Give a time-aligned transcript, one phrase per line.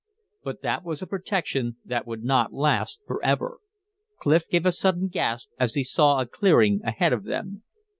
[0.43, 3.59] But that was a protection that would not last forever.
[4.19, 7.61] Clif gave a sudden gasp as he saw a clearing ahead of them.